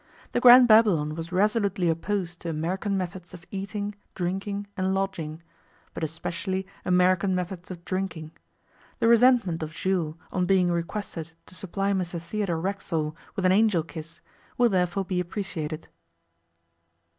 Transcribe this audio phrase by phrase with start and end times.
[0.31, 5.43] The Grand Babylon was resolutely opposed to American methods of eating, drinking, and lodging
[5.93, 8.31] but especially American methods of drinking.
[8.97, 13.83] The resentment of Jules, on being requested to supply Mr Theodore Racksole with an Angel
[13.83, 14.21] Kiss,
[14.57, 15.87] will therefore be appreciated.